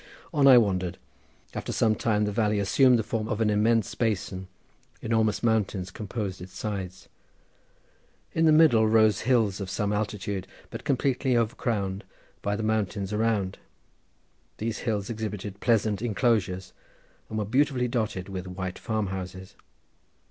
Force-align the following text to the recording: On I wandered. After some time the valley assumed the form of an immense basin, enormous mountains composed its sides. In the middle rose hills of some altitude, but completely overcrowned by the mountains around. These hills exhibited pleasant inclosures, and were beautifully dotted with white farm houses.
On 0.33 0.47
I 0.47 0.57
wandered. 0.57 0.97
After 1.53 1.71
some 1.71 1.93
time 1.93 2.25
the 2.25 2.31
valley 2.31 2.57
assumed 2.57 2.97
the 2.97 3.03
form 3.03 3.27
of 3.27 3.39
an 3.39 3.51
immense 3.51 3.93
basin, 3.93 4.47
enormous 4.99 5.43
mountains 5.43 5.91
composed 5.91 6.41
its 6.41 6.57
sides. 6.57 7.07
In 8.33 8.45
the 8.45 8.51
middle 8.51 8.87
rose 8.87 9.19
hills 9.19 9.61
of 9.61 9.69
some 9.69 9.93
altitude, 9.93 10.47
but 10.71 10.83
completely 10.85 11.35
overcrowned 11.37 12.01
by 12.41 12.55
the 12.55 12.63
mountains 12.63 13.13
around. 13.13 13.59
These 14.57 14.79
hills 14.79 15.11
exhibited 15.11 15.59
pleasant 15.59 16.01
inclosures, 16.01 16.73
and 17.29 17.37
were 17.37 17.45
beautifully 17.45 17.87
dotted 17.87 18.27
with 18.27 18.47
white 18.47 18.79
farm 18.79 19.05
houses. 19.05 19.53